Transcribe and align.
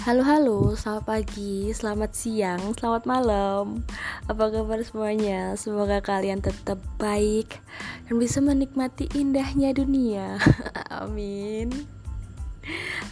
Halo 0.00 0.24
halo, 0.24 0.72
selamat 0.80 1.04
pagi, 1.04 1.76
selamat 1.76 2.16
siang, 2.16 2.72
selamat 2.72 3.04
malam. 3.04 3.84
Apa 4.32 4.48
kabar 4.48 4.80
semuanya? 4.80 5.52
Semoga 5.60 6.00
kalian 6.00 6.40
tetap 6.40 6.80
baik 6.96 7.60
Dan 8.08 8.16
bisa 8.16 8.40
menikmati 8.40 9.12
indahnya 9.12 9.76
dunia. 9.76 10.40
Amin. 11.04 11.84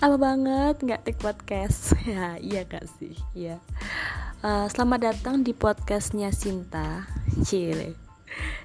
Apa 0.00 0.16
banget 0.16 0.80
nggak 0.80 1.04
take 1.04 1.20
podcast? 1.20 1.92
Ya 2.08 2.40
iya 2.40 2.64
gak 2.64 2.88
sih? 2.96 3.12
Iya. 3.36 3.60
Uh, 4.40 4.64
Selamat 4.72 5.12
datang 5.12 5.44
di 5.44 5.52
podcastnya 5.52 6.32
Sinta. 6.32 7.04
Cile. 7.44 8.00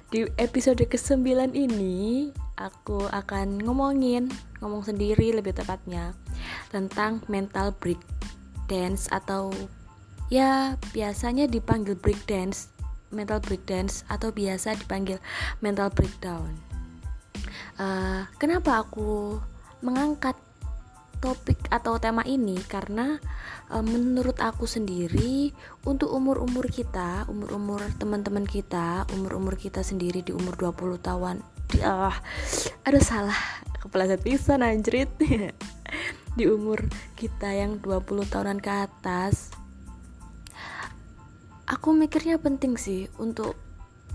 Di 0.08 0.24
episode 0.40 0.80
ke-9 0.80 1.56
ini 1.56 2.28
Aku 2.60 3.08
akan 3.08 3.64
ngomongin 3.64 4.28
Ngomong 4.60 4.84
sendiri 4.84 5.32
lebih 5.32 5.56
tepatnya 5.56 6.12
tentang 6.74 7.22
mental 7.30 7.72
break 7.78 8.02
dance 8.66 9.08
atau 9.12 9.52
ya 10.32 10.78
biasanya 10.92 11.46
dipanggil 11.46 11.94
break 11.98 12.18
dance 12.24 12.72
mental 13.14 13.38
break 13.38 13.62
dance 13.68 14.02
atau 14.10 14.34
biasa 14.34 14.74
dipanggil 14.74 15.20
mental 15.62 15.92
breakdown 15.92 16.50
uh, 17.78 18.26
kenapa 18.40 18.82
aku 18.82 19.38
mengangkat 19.84 20.34
topik 21.24 21.56
atau 21.72 21.96
tema 21.96 22.20
ini 22.28 22.60
karena 22.68 23.16
uh, 23.72 23.80
menurut 23.80 24.36
aku 24.44 24.68
sendiri 24.68 25.56
untuk 25.88 26.12
umur-umur 26.12 26.68
kita, 26.68 27.24
umur-umur 27.32 27.80
teman-teman 27.96 28.44
kita, 28.44 29.08
umur-umur 29.16 29.56
kita 29.56 29.80
sendiri 29.80 30.20
di 30.20 30.36
umur 30.36 30.52
20 30.60 31.00
tahun. 31.00 31.40
Ah, 31.80 32.12
uh, 32.12 32.16
ada 32.84 33.00
salah 33.00 33.40
kepala 33.80 34.20
pisan 34.20 34.60
anjrit. 34.60 35.08
di 36.34 36.50
umur 36.50 36.82
kita 37.14 37.54
yang 37.54 37.78
20 37.78 38.26
tahunan 38.26 38.58
ke 38.58 38.70
atas 38.70 39.54
aku 41.64 41.96
mikirnya 41.96 42.36
penting 42.36 42.76
sih 42.76 43.08
untuk 43.16 43.56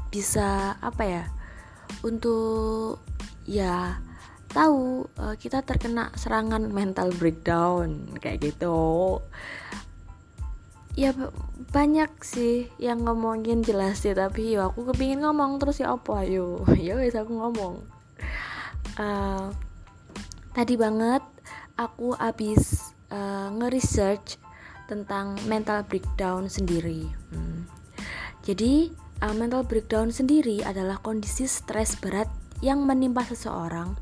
bisa 0.09 0.78
apa 0.81 1.03
ya 1.06 1.23
untuk 2.06 3.02
ya 3.45 3.98
tahu 4.50 5.06
uh, 5.17 5.38
kita 5.38 5.61
terkena 5.61 6.09
serangan 6.17 6.70
mental 6.70 7.14
breakdown 7.14 8.09
kayak 8.17 8.54
gitu. 8.54 9.22
Ya 10.98 11.14
banyak 11.70 12.11
sih 12.26 12.67
yang 12.81 13.06
ngomongin 13.06 13.61
jelas 13.61 14.04
sih 14.04 14.17
tapi 14.17 14.58
ya 14.58 14.67
aku 14.67 14.89
kepingin 14.89 15.22
ngomong 15.22 15.61
terus 15.61 15.81
ya 15.81 15.94
apa 15.94 16.26
ayo. 16.26 16.66
Ya 16.78 16.98
wes 16.98 17.14
aku 17.14 17.30
ngomong. 17.30 17.86
Uh, 18.98 19.54
tadi 20.52 20.76
banget 20.76 21.22
aku 21.80 22.12
habis 22.20 22.92
uh, 23.08 23.48
nge-research 23.56 24.36
tentang 24.92 25.40
mental 25.48 25.88
breakdown 25.88 26.52
sendiri. 26.52 27.08
Hmm. 27.32 27.64
Jadi, 28.44 28.92
uh, 29.24 29.32
mental 29.32 29.64
breakdown 29.64 30.12
sendiri 30.12 30.60
adalah 30.68 31.00
kondisi 31.00 31.48
stres 31.48 31.96
berat 31.96 32.28
yang 32.60 32.84
menimpa 32.84 33.24
seseorang 33.24 33.96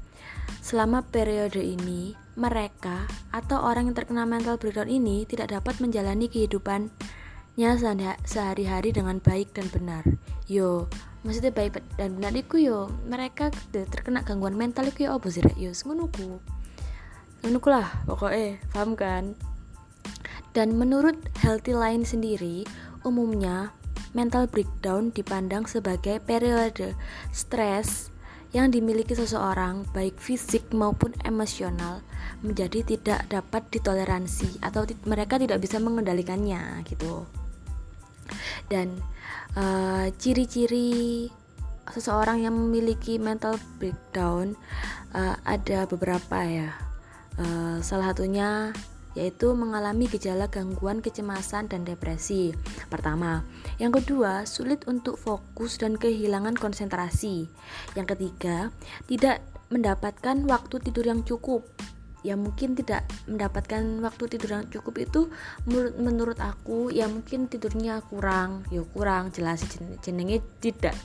selama 0.65 1.05
periode 1.05 1.61
ini 1.61 2.17
mereka 2.33 3.05
atau 3.29 3.61
orang 3.61 3.91
yang 3.91 3.95
terkena 3.95 4.25
mental 4.25 4.57
breakdown 4.57 4.89
ini 4.89 5.23
tidak 5.29 5.53
dapat 5.53 5.77
menjalani 5.77 6.27
kehidupannya 6.27 7.71
sehari-hari 8.25 8.89
dengan 8.89 9.21
baik 9.21 9.53
dan 9.53 9.69
benar. 9.69 10.03
Yo, 10.47 10.87
maksudnya 11.27 11.51
baik 11.51 11.83
dan 11.99 12.15
benar 12.15 12.33
itu 12.35 12.71
yo 12.71 12.87
mereka 13.03 13.51
terkena 13.71 14.23
gangguan 14.23 14.55
mental 14.55 14.87
itu 14.87 15.11
yo 15.11 15.19
apa 15.19 15.27
sih 15.27 15.43
yo 15.59 15.75
lah 17.45 17.87
pokoknya 18.07 18.57
paham 18.73 18.97
kan? 18.97 19.37
Dan 20.57 20.73
menurut 20.73 21.17
Healthy 21.37 21.77
Line 21.77 22.01
sendiri 22.01 22.65
umumnya 23.05 23.75
mental 24.17 24.49
breakdown 24.49 25.13
dipandang 25.13 25.69
sebagai 25.69 26.17
periode 26.17 26.97
stres 27.29 28.09
yang 28.55 28.71
dimiliki 28.71 29.13
seseorang 29.13 29.85
baik 29.91 30.17
fisik 30.17 30.71
maupun 30.71 31.11
emosional 31.27 32.01
menjadi 32.41 32.81
tidak 32.81 33.27
dapat 33.27 33.67
ditoleransi 33.69 34.63
atau 34.63 34.87
mereka 35.05 35.37
tidak 35.37 35.59
bisa 35.61 35.77
mengendalikannya 35.77 36.81
gitu. 36.87 37.27
Dan 38.65 38.97
uh, 39.53 40.09
ciri-ciri 40.15 41.29
seseorang 41.91 42.43
yang 42.43 42.55
memiliki 42.55 43.15
mental 43.21 43.55
breakdown 43.79 44.57
uh, 45.15 45.39
ada 45.47 45.87
beberapa 45.87 46.43
ya 46.43 46.86
Uh, 47.37 47.77
salah 47.85 48.11
satunya 48.11 48.73
yaitu 49.17 49.49
mengalami 49.57 50.05
gejala 50.05 50.45
gangguan 50.45 51.01
kecemasan 51.01 51.65
dan 51.65 51.81
depresi. 51.81 52.53
Pertama, 52.85 53.41
yang 53.81 53.89
kedua, 53.89 54.45
sulit 54.45 54.85
untuk 54.85 55.17
fokus 55.17 55.81
dan 55.81 55.97
kehilangan 55.97 56.53
konsentrasi. 56.53 57.49
Yang 57.97 58.13
ketiga, 58.13 58.69
tidak 59.09 59.41
mendapatkan 59.73 60.45
waktu 60.45 60.77
tidur 60.85 61.09
yang 61.09 61.25
cukup. 61.25 61.65
Ya 62.21 62.37
mungkin 62.37 62.77
tidak 62.77 63.09
mendapatkan 63.25 64.05
waktu 64.05 64.37
tidur 64.37 64.61
yang 64.61 64.65
cukup 64.69 65.01
itu 65.01 65.21
menurut 65.65 65.95
menurut 65.97 66.39
aku 66.41 66.93
ya 66.93 67.09
mungkin 67.09 67.49
tidurnya 67.49 68.05
kurang, 68.05 68.69
ya 68.69 68.85
kurang 68.93 69.33
jelas 69.33 69.65
jenenge 70.05 70.41
tidak 70.61 70.97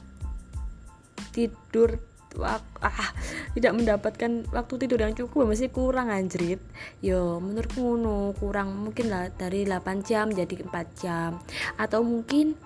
tidur 1.33 1.97
ah 2.41 3.11
tidak 3.53 3.73
mendapatkan 3.77 4.49
waktu 4.51 4.75
tidur 4.81 5.01
yang 5.05 5.13
cukup 5.13 5.53
masih 5.53 5.69
kurang 5.69 6.09
anjrit. 6.09 6.59
Yo 7.05 7.39
menurutku 7.43 7.81
ngono 7.83 8.33
kurang 8.41 8.73
mungkin 8.79 9.13
lah 9.13 9.29
dari 9.35 9.69
8 9.69 10.09
jam 10.09 10.33
jadi 10.33 10.65
4 10.65 11.03
jam. 11.03 11.41
Atau 11.77 12.01
mungkin 12.07 12.57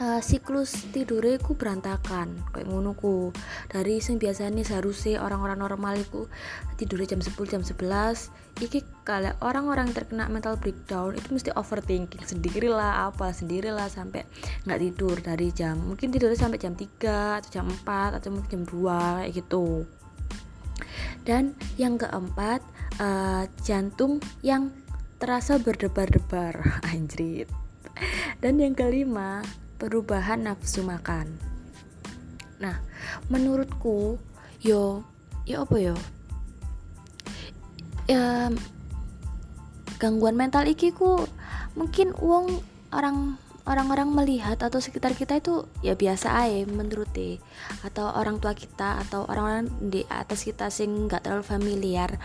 uh, 0.00 0.20
siklus 0.22 0.90
tidurnya 0.90 1.38
ku 1.38 1.54
berantakan 1.54 2.34
kayak 2.50 2.66
ngono 2.66 2.96
ku. 2.96 3.30
Dari 3.70 4.02
sing 4.02 4.18
biasanya 4.18 4.66
seharusnya 4.66 5.22
orang-orang 5.22 5.60
normal 5.60 5.94
itu 6.00 6.26
tidurnya 6.80 7.14
jam 7.14 7.22
10 7.22 7.52
jam 7.52 7.62
11 7.62 8.62
iki 8.62 8.86
kalau 9.02 9.34
orang-orang 9.42 9.90
terkena 9.90 10.30
mental 10.30 10.54
breakdown 10.58 11.14
itu 11.14 11.28
mesti 11.30 11.50
overthinking. 11.54 12.22
Sendiri 12.22 12.70
lah 12.70 13.10
apa 13.10 13.30
sendiri 13.34 13.70
lah 13.70 13.86
sampai 13.90 14.26
nggak 14.66 14.80
tidur. 14.80 15.16
Dari 15.18 15.48
jam 15.54 15.78
mungkin 15.78 16.10
tidurnya 16.10 16.38
sampai 16.38 16.58
jam 16.58 16.74
3 16.74 17.42
atau 17.42 17.50
jam 17.50 17.66
4 17.66 18.18
atau 18.18 18.28
mungkin 18.30 18.48
jam 18.50 18.62
2 18.66 19.22
kayak 19.22 19.32
gitu. 19.34 19.86
Dan 21.24 21.56
yang 21.80 21.96
keempat 21.96 22.60
uh, 23.00 23.48
jantung 23.64 24.20
yang 24.44 24.70
terasa 25.16 25.56
berdebar-debar. 25.56 26.60
Anjrit. 26.92 27.48
Dan 28.42 28.58
yang 28.58 28.74
kelima 28.74 29.40
perubahan 29.76 30.46
nafsu 30.46 30.82
makan. 30.86 31.34
Nah, 32.62 32.80
menurutku 33.28 34.16
yo 34.62 35.04
yo 35.44 35.56
apa 35.66 35.76
yo? 35.80 35.96
Ya, 38.04 38.52
gangguan 39.96 40.36
mental 40.36 40.68
iki 40.68 40.92
ku 40.92 41.24
mungkin 41.72 42.12
uang 42.20 42.60
orang 42.92 43.40
orang-orang 43.64 44.12
melihat 44.12 44.60
atau 44.60 44.76
sekitar 44.80 45.16
kita 45.16 45.40
itu 45.40 45.64
ya 45.80 45.96
biasa 45.96 46.36
aja 46.36 46.68
menurut 46.68 47.08
deh. 47.16 47.40
Atau 47.84 48.08
orang 48.08 48.40
tua 48.40 48.52
kita 48.52 49.00
atau 49.08 49.24
orang-orang 49.24 49.68
di 49.80 50.04
atas 50.08 50.44
kita 50.44 50.68
sing 50.68 51.08
nggak 51.08 51.24
terlalu 51.24 51.44
familiar. 51.44 52.20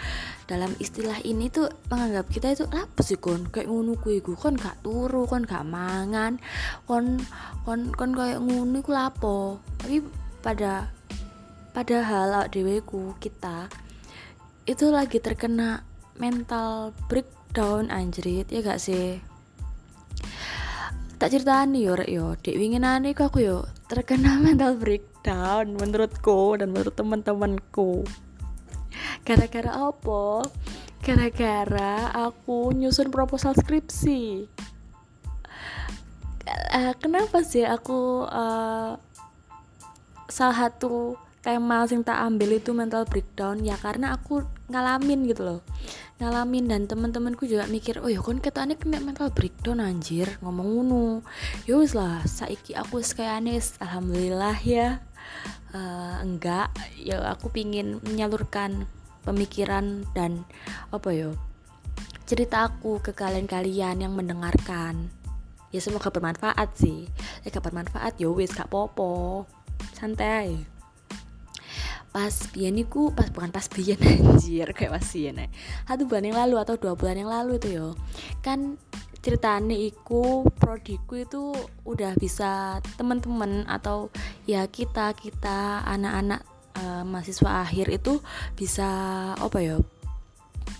Dalam 0.45 0.75
istilah 0.79 1.21
ini 1.23 1.47
tuh 1.47 1.71
menganggap 1.87 2.27
kita 2.27 2.51
itu 2.51 2.65
apa 2.71 2.99
sih 3.03 3.15
kon? 3.15 3.47
Kayak 3.47 3.71
ngunu 3.71 3.95
kue 3.99 4.19
gue 4.19 4.35
kon 4.35 4.55
gak 4.59 4.81
turu 4.83 5.25
kon 5.25 5.43
gak 5.43 5.65
mangan 5.65 6.39
kon 6.85 7.19
kon 7.65 7.91
kon 7.93 8.11
kayak 8.13 8.39
ngunu 8.41 8.79
ku 8.81 8.91
lapo 8.93 9.61
tapi 9.81 10.05
pada 10.39 10.89
padahal 11.73 12.49
deweku 12.49 13.13
kita 13.21 13.69
itu 14.69 14.89
lagi 14.89 15.17
terkena 15.17 15.85
mental 16.17 16.93
breakdown 17.09 17.89
anjrit 17.89 18.45
ya 18.49 18.61
gak 18.61 18.81
sih 18.81 19.28
tak 21.19 21.35
ceritani 21.35 21.83
yo 21.83 21.99
rek 21.99 22.07
yo. 22.07 22.39
Dek 22.39 22.55
winginane 22.55 23.11
aku 23.11 23.43
yo 23.43 23.67
terkena 23.91 24.39
mental 24.45 24.79
breakdown 24.79 25.75
menurutku 25.75 26.55
dan 26.55 26.71
menurut 26.71 26.95
teman-temanku. 26.95 28.07
Gara-gara 29.27 29.91
apa? 29.91 30.47
Gara-gara 31.03 32.07
aku 32.15 32.71
nyusun 32.71 33.11
proposal 33.11 33.51
skripsi. 33.51 34.47
Uh, 36.49 36.93
kenapa 36.97 37.45
sih 37.45 37.67
aku 37.67 38.25
uh, 38.25 38.97
salah 40.31 40.57
satu 40.57 41.19
tema 41.43 41.85
yang 41.85 42.01
tak 42.01 42.15
ambil 42.15 42.55
itu 42.55 42.71
mental 42.71 43.03
breakdown? 43.03 43.59
Ya 43.61 43.75
karena 43.75 44.15
aku 44.15 44.47
ngalamin 44.71 45.27
gitu 45.27 45.43
loh 45.43 45.61
ngalamin 46.19 46.67
dan 46.67 46.83
teman-temanku 46.83 47.47
juga 47.47 47.63
mikir 47.71 48.03
oh 48.03 48.11
ya 48.11 48.19
kan 48.19 48.43
ketane 48.43 48.75
kena 48.75 48.99
mental 48.99 49.31
breakdown 49.31 49.79
anjir. 49.79 50.27
Ngomong 50.43 50.67
ngono. 50.67 51.05
Ya 51.63 51.79
wis 51.79 51.95
lah 51.95 52.21
saiki 52.27 52.75
aku 52.75 52.99
anes 53.23 53.79
alhamdulillah 53.79 54.59
ya. 54.61 54.99
Uh, 55.71 56.19
enggak. 56.19 56.75
Ya 56.99 57.23
aku 57.31 57.47
pingin 57.49 58.03
menyalurkan 58.03 58.83
pemikiran 59.23 60.03
dan 60.11 60.43
apa 60.91 61.09
yo 61.15 61.39
cerita 62.27 62.67
aku 62.67 62.99
ke 62.99 63.15
kalian-kalian 63.15 64.03
yang 64.03 64.13
mendengarkan. 64.13 65.09
Ya 65.71 65.79
semoga 65.79 66.11
bermanfaat 66.11 66.75
sih. 66.75 67.07
Ya 67.41 67.49
gak 67.49 67.63
bermanfaat 67.63 68.19
ya 68.19 68.27
wis 68.29 68.51
gak 68.51 68.69
popo 68.69 69.47
santai 69.95 70.78
pas 72.09 72.33
bianiku 72.51 73.13
pas 73.13 73.29
bukan 73.29 73.53
pas 73.53 73.65
bian 73.69 74.01
anjir 74.09 74.69
kayak 74.73 74.97
pas 74.97 75.05
bian 75.05 75.45
satu 75.85 76.03
bulan 76.09 76.25
yang 76.25 76.37
lalu 76.41 76.55
atau 76.57 76.75
dua 76.77 76.93
bulan 76.97 77.17
yang 77.21 77.29
lalu 77.29 77.61
itu 77.61 77.69
yo. 77.77 77.87
Kan 78.41 78.81
ceritanya 79.19 79.75
iku 79.75 80.47
prodiku 80.57 81.19
itu 81.19 81.51
udah 81.83 82.15
bisa 82.15 82.79
teman-teman 82.95 83.67
atau 83.67 84.07
ya 84.47 84.63
kita 84.71 85.11
kita 85.11 85.83
anak-anak 85.83 86.41
uh, 86.79 87.03
mahasiswa 87.03 87.67
akhir 87.67 87.91
itu 87.91 88.23
bisa 88.55 88.87
apa 89.35 89.59
ya 89.59 89.75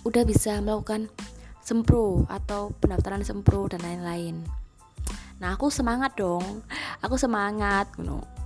udah 0.08 0.22
bisa 0.24 0.56
melakukan 0.64 1.12
sempro 1.60 2.24
atau 2.32 2.72
pendaftaran 2.80 3.20
sempro 3.22 3.68
dan 3.68 3.84
lain-lain. 3.84 4.40
Nah 5.40 5.56
aku 5.56 5.68
semangat 5.68 6.16
dong. 6.16 6.64
Aku 7.04 7.20
semangat 7.20 7.92
you. 8.00 8.39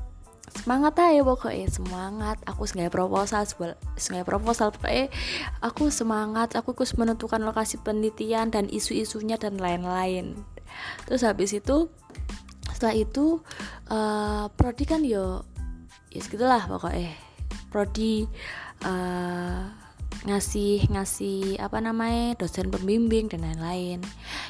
Semangat 0.55 0.95
aja 0.99 1.21
pokoknya. 1.23 1.67
Semangat. 1.71 2.39
Aku 2.47 2.67
sengaja 2.67 2.91
proposal 2.91 3.45
sengaja 3.99 4.25
proposal 4.27 4.71
pokoknya. 4.71 5.11
Aku 5.61 5.91
semangat. 5.91 6.55
Aku 6.55 6.75
harus 6.75 6.95
menentukan 6.95 7.43
lokasi 7.43 7.79
penelitian 7.83 8.51
dan 8.55 8.71
isu-isunya 8.71 9.37
dan 9.37 9.59
lain-lain. 9.59 10.39
Terus 11.07 11.23
habis 11.23 11.55
itu 11.55 11.91
setelah 12.75 12.95
itu 12.99 13.39
uh, 13.91 14.51
prodi 14.59 14.85
kan 14.89 15.07
yo 15.07 15.47
ya 16.11 16.21
segitulah 16.23 16.67
pokoknya. 16.67 17.15
Prodi 17.71 18.27
uh, 18.87 19.84
ngasih 20.25 20.89
ngasih 20.89 21.61
apa 21.61 21.85
namanya 21.85 22.41
dosen 22.41 22.73
pembimbing 22.73 23.29
dan 23.29 23.45
lain-lain. 23.45 24.01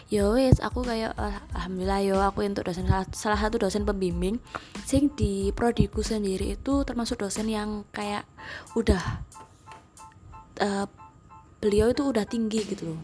Yo 0.06 0.38
wes 0.38 0.62
aku 0.62 0.86
kayak 0.86 1.18
uh, 1.18 1.34
alhamdulillah 1.58 2.00
yo 2.06 2.16
aku 2.22 2.46
untuk 2.46 2.70
dosen 2.70 2.86
salah, 2.86 3.06
salah 3.10 3.38
satu 3.42 3.58
dosen 3.58 3.82
pembimbing 3.82 4.38
sing 4.86 5.10
di 5.18 5.50
prodiku 5.50 6.06
sendiri 6.06 6.54
itu 6.54 6.86
termasuk 6.86 7.26
dosen 7.26 7.50
yang 7.50 7.82
kayak 7.90 8.22
udah 8.78 9.02
uh, 10.62 10.86
beliau 11.58 11.90
itu 11.90 12.06
udah 12.06 12.22
tinggi 12.22 12.62
gitu 12.70 12.94
loh. 12.94 13.00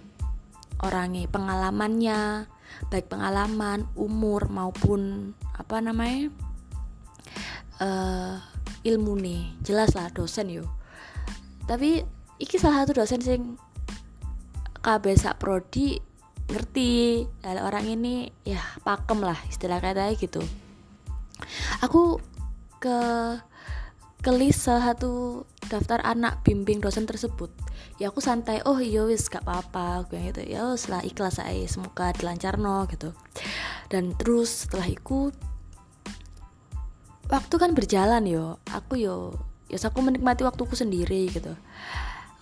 Orangnya 0.87 1.26
pengalamannya 1.26 2.46
baik 2.87 3.11
pengalaman 3.11 3.90
umur 3.99 4.46
maupun 4.46 5.34
apa 5.58 5.82
namanya 5.82 6.31
uh, 7.82 8.38
ilmu 8.87 9.19
nih. 9.19 9.58
Jelas 9.67 9.99
lah 9.99 10.06
dosen 10.14 10.55
yo. 10.55 10.70
Tapi 11.67 12.19
iki 12.41 12.57
salah 12.57 12.83
satu 12.83 12.97
dosen 12.97 13.21
sing 13.21 13.61
KB 14.81 15.05
sak 15.13 15.37
prodi 15.37 16.01
ngerti 16.51 17.23
dari 17.39 17.61
orang 17.63 17.87
ini 17.87 18.27
ya 18.43 18.59
pakem 18.83 19.21
lah 19.23 19.37
istilah 19.47 19.79
katanya 19.79 20.17
gitu. 20.17 20.41
Aku 21.85 22.19
ke 22.81 22.99
ke 24.21 24.31
list 24.33 24.67
salah 24.67 24.93
satu 24.93 25.45
daftar 25.69 26.01
anak 26.03 26.41
bimbing 26.43 26.81
dosen 26.81 27.05
tersebut. 27.05 27.53
Ya 28.01 28.09
aku 28.09 28.25
santai 28.25 28.65
oh 28.65 28.81
iya 28.81 29.05
wis 29.05 29.29
gak 29.29 29.45
apa-apa. 29.45 30.09
Yang 30.11 30.25
gitu 30.33 30.43
ya 30.57 30.63
setelah 30.75 31.03
ikhlas 31.05 31.39
saya 31.39 31.65
semoga 31.69 32.11
dilancar 32.17 32.57
no 32.57 32.89
gitu. 32.89 33.13
Dan 33.93 34.17
terus 34.17 34.65
setelah 34.67 34.89
itu 34.89 35.31
waktu 37.29 37.55
kan 37.61 37.77
berjalan 37.77 38.25
yo. 38.27 38.57
Aku 38.73 38.97
yo 38.97 39.37
ya 39.71 39.79
aku 39.79 40.03
menikmati 40.03 40.43
waktuku 40.43 40.75
sendiri 40.75 41.31
gitu 41.31 41.55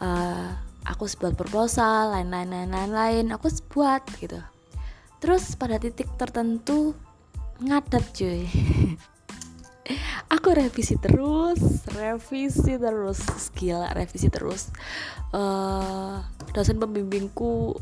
uh, 0.00 0.48
aku 0.86 1.04
buat 1.20 1.34
proposal 1.36 2.16
lain-lain 2.16 2.48
lain-lain 2.48 2.90
lain 2.90 3.26
aku 3.34 3.52
buat 3.70 4.02
gitu. 4.18 4.40
Terus 5.18 5.58
pada 5.58 5.76
titik 5.82 6.08
tertentu 6.14 6.94
ngadat 7.58 8.04
cuy. 8.14 8.46
Aku 10.28 10.52
revisi 10.52 11.00
terus 11.00 11.88
revisi 11.96 12.76
terus. 12.76 13.18
Gila 13.56 13.90
revisi 13.96 14.28
terus. 14.28 14.68
Uh, 15.32 16.20
dosen 16.52 16.76
pembimbingku 16.76 17.74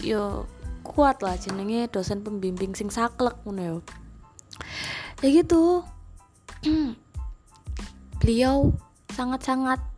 yo 0.00 0.46
kuat 0.86 1.20
lah 1.20 1.34
jenenge 1.34 1.90
dosen 1.90 2.22
pembimbing 2.22 2.72
sing 2.78 2.88
saklek 2.88 3.34
ngono 3.42 3.60
yo. 3.60 3.76
Ya 5.20 5.28
gitu. 5.42 5.82
Beliau 8.22 8.70
sangat-sangat 9.10 9.91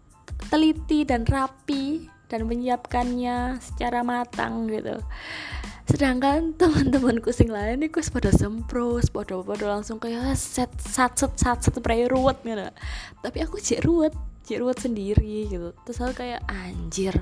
teliti 0.54 1.02
dan 1.02 1.26
rapi 1.26 2.06
dan 2.30 2.46
menyiapkannya 2.46 3.58
secara 3.58 4.06
matang 4.06 4.70
gitu. 4.70 5.02
Sedangkan 5.90 6.54
teman-temanku 6.62 7.34
sing 7.34 7.50
lain 7.50 7.82
itu 7.82 7.98
pada 8.14 8.30
sempro 8.30 9.02
pada 9.10 9.34
pada 9.42 9.64
langsung 9.74 9.98
kayak 9.98 10.30
ah, 10.30 10.38
set 10.38 10.70
sat 10.78 11.18
set 11.18 11.34
sat 11.34 11.58
set 11.58 11.74
pray 11.82 12.06
ruwet 12.06 12.38
gitu. 12.46 12.70
Tapi 13.18 13.38
aku 13.42 13.58
cek 13.58 13.82
ruwet 13.82 14.14
cek 14.46 14.62
ruwet 14.62 14.78
sendiri 14.78 15.50
gitu. 15.50 15.74
Terus 15.82 15.98
aku 15.98 16.22
kayak 16.22 16.46
anjir 16.46 17.18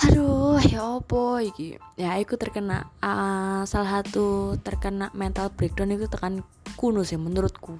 aduh 0.00 0.56
ya 0.64 0.96
opo 0.96 1.36
iki? 1.44 1.76
Ya 2.00 2.16
aku 2.16 2.40
terkena 2.40 2.88
uh, 3.04 3.68
salah 3.68 4.00
satu 4.00 4.56
terkena 4.64 5.12
mental 5.12 5.52
breakdown 5.52 5.92
itu 5.92 6.08
tekan 6.08 6.40
kuno 6.80 7.04
sih 7.04 7.20
menurutku 7.20 7.76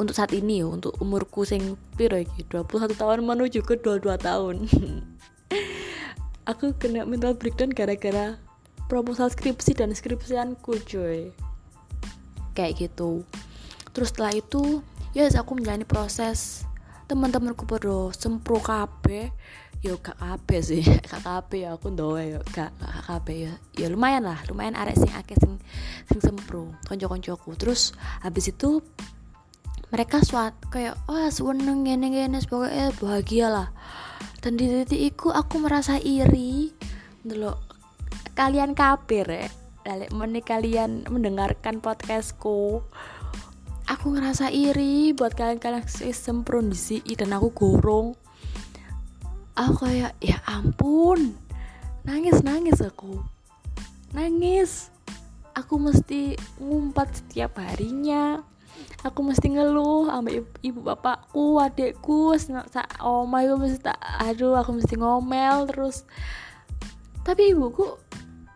untuk 0.00 0.16
saat 0.16 0.32
ini 0.32 0.64
ya 0.64 0.66
untuk 0.68 0.96
umurku 1.02 1.44
sing 1.44 1.76
piro 1.96 2.16
iki? 2.16 2.48
21 2.48 2.96
tahun 2.96 3.18
menuju 3.24 3.60
ke 3.64 3.80
22 3.80 4.16
tahun. 4.18 4.56
Aku 6.50 6.74
kena 6.74 7.06
mental 7.06 7.38
breakdown 7.38 7.70
gara-gara 7.70 8.34
proposal 8.90 9.30
skripsi 9.30 9.78
dan 9.78 9.94
skripsianku 9.94 10.82
cuy. 10.84 11.30
Kayak 12.52 12.88
gitu. 12.88 13.22
Terus 13.94 14.10
setelah 14.10 14.34
itu 14.36 14.82
ya 15.14 15.28
yes, 15.28 15.38
aku 15.38 15.56
menjalani 15.56 15.86
proses. 15.86 16.66
Teman-temanku 17.06 17.68
pada 17.68 18.10
sempro 18.16 18.58
KB 18.58 19.30
yo 19.82 19.98
gak 19.98 20.18
KB 20.18 20.48
sih. 20.62 20.82
Gak 21.10 21.22
KB 21.26 21.50
ya 21.66 21.74
aku 21.74 21.90
doa 21.90 22.22
ya 22.22 22.38
gak 22.54 22.74
ya. 23.30 23.52
Ya 23.74 23.86
lumayan 23.90 24.26
lah. 24.26 24.38
Lumayan 24.46 24.78
arek 24.78 24.94
sing 24.94 25.10
akeh 25.10 25.34
sing 25.38 25.58
sing 26.06 26.18
sempro 26.22 26.70
konco-koncoku. 26.86 27.54
Terus 27.58 27.94
habis 28.22 28.50
itu 28.50 28.80
mereka 29.92 30.24
suat 30.24 30.56
kayak 30.72 30.96
wah 31.04 31.28
oh, 31.28 31.30
seneng 31.30 31.84
gini 31.84 32.08
gini 32.08 32.40
pokoknya 32.48 32.96
bahagia 32.96 33.46
lah. 33.52 33.68
Dan 34.40 34.56
di 34.58 34.66
titik 34.66 35.14
itu 35.14 35.28
aku 35.28 35.60
merasa 35.60 36.00
iri. 36.00 36.72
Dulu 37.22 37.52
kalian 38.32 38.72
kabar 38.72 39.28
ya 39.28 39.46
Dalik 39.82 40.14
menit 40.14 40.48
kalian 40.48 41.04
mendengarkan 41.10 41.82
podcastku 41.82 42.80
aku 43.90 44.06
ngerasa 44.14 44.48
iri 44.54 45.10
buat 45.12 45.34
kalian-kalian 45.34 45.84
sempron 46.14 46.70
di 46.70 46.78
sini 46.78 47.12
dan 47.18 47.34
aku 47.34 47.50
gorong. 47.50 48.14
Aku 49.58 49.84
kayak 49.84 50.16
ya 50.22 50.38
ampun 50.48 51.36
nangis 52.06 52.40
nangis 52.40 52.80
aku. 52.80 53.20
Nangis. 54.16 54.88
Aku 55.52 55.76
mesti 55.76 56.38
ngumpat 56.56 57.20
setiap 57.20 57.60
harinya 57.60 58.40
aku 59.02 59.20
mesti 59.26 59.50
ngeluh 59.50 60.06
sama 60.06 60.30
ibu, 60.30 60.48
ibu 60.62 60.80
bapakku 60.82 61.58
adekku 61.58 62.38
my 63.26 63.44
god 63.46 63.58
mesti 63.58 63.78
tak 63.82 63.98
aduh 63.98 64.54
aku 64.58 64.78
mesti 64.78 64.94
ngomel 64.98 65.66
terus. 65.70 66.06
Tapi 67.22 67.54
ibuku 67.54 67.86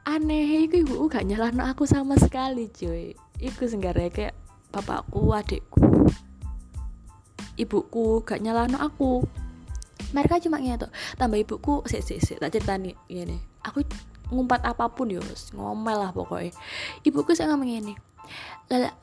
aneh 0.06 0.66
iku 0.66 0.82
ibuku 0.82 1.04
gak 1.10 1.26
nyalahno 1.26 1.66
aku 1.66 1.86
sama 1.86 2.14
sekali 2.18 2.70
cuy. 2.70 3.14
Iku 3.42 3.66
senggara 3.66 4.06
kayak 4.10 4.34
bapakku 4.70 5.34
adekku 5.34 5.82
ibuku 7.58 8.22
gak 8.22 8.42
nyalahno 8.42 8.78
aku. 8.78 9.26
Mereka 10.14 10.38
cuma 10.38 10.62
gitu 10.62 10.86
tambah 11.18 11.42
ibuku 11.42 11.82
sih 11.90 11.98
sih 11.98 12.22
sih 12.22 12.38
tak 12.38 12.54
cerita 12.54 12.78
nih 12.78 12.94
gini 13.10 13.36
aku 13.66 13.82
ngumpat 14.30 14.62
apa 14.62 14.86
pun 14.90 15.10
yo 15.10 15.22
ngomel 15.54 15.98
lah 15.98 16.10
pokoknya 16.14 16.54
ibuku 17.02 17.34
saya 17.34 17.50
ngomong 17.54 17.66
gini 17.66 17.94
lala 18.70 18.94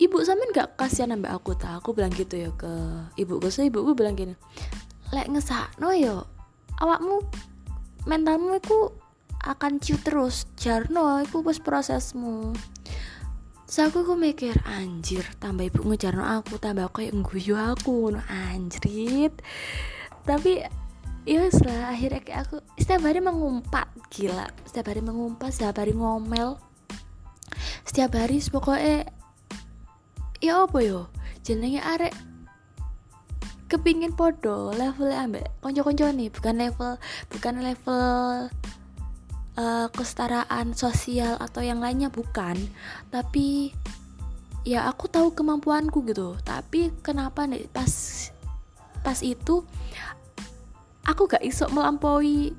ibu 0.00 0.16
sampean 0.26 0.50
gak 0.50 0.74
kasihan 0.74 1.14
nambah 1.14 1.30
aku 1.30 1.54
tak 1.54 1.78
aku 1.78 1.94
bilang 1.94 2.10
gitu 2.14 2.34
ya 2.34 2.50
ke 2.54 2.70
ibu 3.18 3.38
gue 3.38 3.50
so 3.50 3.62
ibuku 3.62 3.94
bilang 3.94 4.18
gini 4.18 4.34
lek 5.14 5.30
no 5.30 5.90
yo 5.94 6.26
awakmu 6.82 7.22
mentalmu 8.04 8.58
itu 8.58 8.92
akan 9.44 9.76
ciut 9.78 10.00
terus. 10.00 10.48
Jarno 10.56 11.20
itu 11.20 11.44
pas 11.44 11.58
prosesmu. 11.60 12.56
So 13.68 13.84
aku 13.84 14.04
gue 14.06 14.16
mikir 14.16 14.54
anjir 14.64 15.24
tambah 15.40 15.68
ibu 15.68 15.84
ngejarno 15.84 16.22
aku 16.22 16.60
tambah 16.60 16.88
aku 16.88 17.04
yang 17.04 17.24
guyu 17.24 17.56
aku 17.56 18.12
no 18.12 18.20
anjrit. 18.28 19.32
Tapi 20.24 20.64
ya 21.24 21.48
setelah 21.48 21.92
akhirnya 21.92 22.20
kayak 22.24 22.40
aku 22.48 22.56
setiap 22.80 23.04
hari 23.04 23.20
mengumpat 23.20 23.88
gila. 24.08 24.48
Setiap 24.64 24.92
hari 24.92 25.00
mengumpat 25.04 25.52
setiap 25.52 25.76
hari 25.80 25.92
ngomel. 25.92 26.56
Setiap 27.84 28.16
hari 28.16 28.40
pokoknya 28.40 29.08
ya 30.44 30.68
apa 30.68 30.78
yo? 30.84 31.08
Jenenge 31.40 31.80
arek. 31.80 32.12
Kepingin 33.64 34.12
podo 34.12 34.70
level 34.76 35.08
ambek 35.08 35.48
konco-konco 35.64 36.04
nih 36.12 36.28
bukan 36.28 36.60
level 36.60 36.92
bukan 37.32 37.54
level 37.64 38.04
uh, 39.56 39.88
kesetaraan 39.88 40.76
sosial 40.76 41.40
atau 41.40 41.64
yang 41.64 41.80
lainnya 41.80 42.12
bukan. 42.12 42.54
Tapi 43.08 43.72
ya 44.68 44.84
aku 44.84 45.08
tahu 45.08 45.32
kemampuanku 45.32 46.04
gitu. 46.04 46.36
Tapi 46.44 46.92
kenapa 47.00 47.48
nih 47.48 47.64
pas 47.72 47.88
pas 49.00 49.18
itu 49.24 49.64
aku 51.08 51.28
gak 51.28 51.44
iso 51.44 51.68
melampaui 51.72 52.52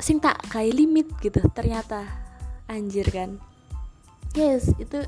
sing 0.00 0.24
tak 0.24 0.40
kayak 0.48 0.72
limit 0.72 1.08
gitu 1.20 1.44
ternyata. 1.52 2.08
Anjir 2.68 3.08
kan 3.12 3.40
yes 4.38 4.70
itu 4.78 5.02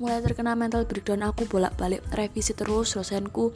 mulai 0.00 0.24
terkena 0.24 0.56
mental 0.56 0.88
breakdown. 0.88 1.20
Aku 1.28 1.44
bolak 1.44 1.76
balik 1.76 2.00
revisi 2.16 2.56
terus 2.56 2.96
dosenku. 2.96 3.52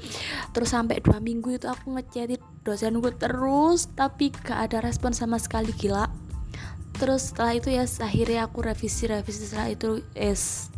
Terus 0.52 0.68
sampai 0.68 1.00
dua 1.00 1.18
minggu 1.24 1.56
itu 1.56 1.64
aku 1.64 1.96
ngechatin 1.96 2.40
dosenku 2.60 3.08
terus 3.16 3.88
tapi 3.96 4.28
gak 4.28 4.68
ada 4.68 4.84
respon 4.84 5.16
sama 5.16 5.40
sekali 5.40 5.72
gila. 5.72 6.12
Terus 7.00 7.32
setelah 7.32 7.56
itu 7.56 7.72
ya 7.72 7.88
akhirnya 8.04 8.46
aku 8.46 8.60
revisi 8.60 9.08
revisi. 9.08 9.48
Setelah 9.48 9.72
itu 9.72 10.04
es 10.12 10.68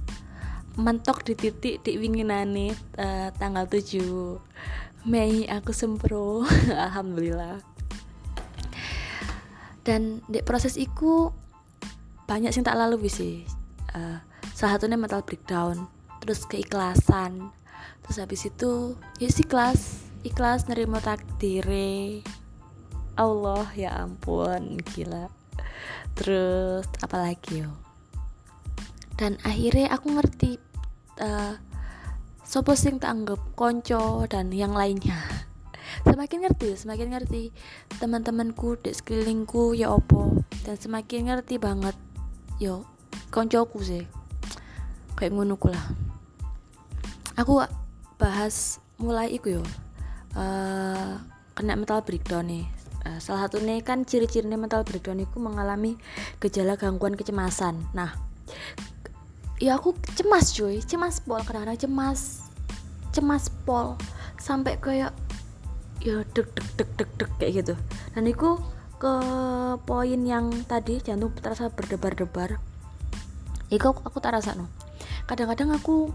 mentok 0.77 1.25
di 1.25 1.35
titik 1.35 1.81
di 1.83 1.97
winginane 1.97 2.77
uh, 3.01 3.33
tanggal 3.41 3.65
7 3.65 5.07
Mei 5.07 5.47
aku 5.47 5.71
sempro. 5.71 6.43
Alhamdulillah. 6.87 7.63
Dan 9.87 10.19
di 10.27 10.43
proses 10.43 10.75
itu 10.75 11.31
banyak 12.27 12.51
sih 12.51 12.67
tak 12.67 12.75
lalu 12.75 13.07
sih. 13.07 13.47
Uh, 13.95 14.19
salah 14.57 14.81
satunya 14.81 14.97
mental 14.97 15.21
breakdown 15.21 15.85
terus 16.25 16.49
keikhlasan. 16.49 17.53
Terus 18.01 18.17
habis 18.17 18.49
itu 18.49 18.97
ya 19.21 19.29
sih 19.29 19.45
ikhlas. 19.45 20.09
Ikhlas 20.25 20.65
nerima 20.65 20.97
takdire. 21.05 22.25
Allah 23.21 23.69
ya 23.77 23.93
ampun 24.01 24.81
gila. 24.81 25.29
Terus 26.17 26.89
apa 27.05 27.17
lagi 27.21 27.69
yo? 27.69 27.71
Dan 29.21 29.37
akhirnya 29.45 29.93
aku 29.93 30.17
ngerti 30.17 30.57
uh, 31.21 31.61
sopo 32.41 32.73
sing 32.73 32.97
tak 32.97 33.13
anggap 33.13 33.41
konco 33.53 34.25
dan 34.25 34.49
yang 34.57 34.73
lainnya. 34.73 35.21
Semakin 36.09 36.49
ngerti 36.49 36.81
semakin 36.81 37.13
ngerti 37.13 37.53
teman-temanku 38.01 38.81
di 38.81 38.97
sekelilingku 38.97 39.77
ya 39.77 39.93
opo. 39.93 40.41
Dan 40.65 40.81
semakin 40.81 41.29
ngerti 41.29 41.61
banget 41.61 41.97
yo 42.57 42.89
koncoku 43.29 43.85
sih 43.85 44.26
kayak 45.17 45.33
ngono 45.33 45.57
lah. 45.57 45.85
Aku 47.41 47.65
bahas 48.21 48.81
mulai 48.97 49.33
iku 49.33 49.61
yo 49.61 49.63
uh, 50.37 51.21
kena 51.57 51.77
mental 51.77 52.05
breakdown 52.05 52.49
nih. 52.49 52.65
Uh, 53.07 53.19
salah 53.23 53.49
nih 53.49 53.81
kan 53.81 54.05
ciri-ciri 54.05 54.45
mental 54.51 54.85
breakdown 54.85 55.23
itu 55.23 55.41
mengalami 55.41 55.97
gejala 56.41 56.77
gangguan 56.77 57.17
kecemasan. 57.17 57.81
Nah 57.97 58.13
ya 59.57 59.81
aku 59.81 59.97
cemas 60.21 60.53
cuy 60.53 60.85
cemas 60.85 61.25
pol 61.25 61.41
kadang-kadang 61.41 61.81
cemas 61.81 62.45
cemas 63.17 63.49
pol 63.65 63.97
sampai 64.37 64.77
kayak 64.77 65.17
ya 66.05 66.21
deg 66.37 66.45
deg 66.53 66.69
deg 66.77 66.89
deg 67.01 67.11
deg 67.17 67.31
kayak 67.41 67.53
gitu. 67.65 67.75
Dan 68.13 68.29
itu 68.29 68.61
ke 68.97 69.15
poin 69.85 70.21
yang 70.25 70.53
tadi 70.69 71.01
jantung 71.01 71.33
terasa 71.37 71.69
berdebar-debar. 71.73 72.61
Itu 73.73 73.93
aku, 73.93 74.01
aku 74.05 74.19
tak 74.21 74.37
rasa 74.37 74.57
no 74.57 74.76
kadang-kadang 75.27 75.75
aku 75.75 76.15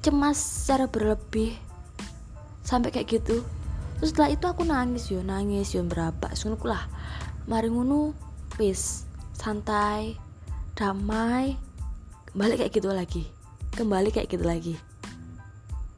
cemas 0.00 0.40
secara 0.40 0.88
berlebih 0.88 1.52
sampai 2.64 2.88
kayak 2.88 3.20
gitu. 3.20 3.44
Terus 4.00 4.16
setelah 4.16 4.32
itu 4.32 4.44
aku 4.48 4.64
nangis 4.64 5.12
yo 5.12 5.20
nangis 5.20 5.76
yo 5.76 5.84
berapa 5.84 6.32
sungguh 6.32 6.64
lah. 6.64 6.88
Mari 7.44 7.68
ngunu 7.68 8.16
peace 8.56 9.04
santai 9.36 10.16
damai 10.72 11.56
balik 12.32 12.64
kayak 12.64 12.72
gitu 12.72 12.88
lagi. 12.88 13.28
Kembali 13.76 14.08
kayak 14.08 14.32
gitu 14.32 14.44
lagi. 14.44 14.74